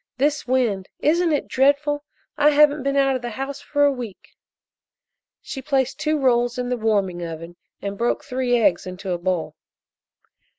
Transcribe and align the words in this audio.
This 0.17 0.47
wind 0.47 0.89
isn't 1.01 1.31
it 1.31 1.47
dreadful? 1.47 2.03
I 2.35 2.49
haven't 2.49 2.81
been 2.81 2.95
out 2.95 3.15
of 3.15 3.21
the 3.21 3.29
house 3.29 3.61
for 3.61 3.83
a 3.85 3.91
week." 3.91 4.29
She 5.43 5.61
placed 5.61 5.99
two 5.99 6.17
rolls 6.17 6.57
in 6.57 6.69
the 6.69 6.75
warming 6.75 7.21
oven 7.23 7.55
and 7.83 7.99
broke 7.99 8.23
three 8.23 8.57
eggs 8.57 8.87
into 8.87 9.11
a 9.11 9.19
bowl. 9.19 9.55